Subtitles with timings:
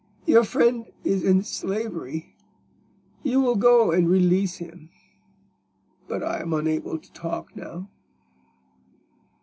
[0.25, 2.35] Your friend is in slavery:
[3.21, 4.89] you will go and release him.
[6.07, 7.87] But I am unable to talk now."